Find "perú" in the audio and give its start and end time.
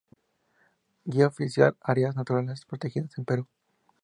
3.23-3.47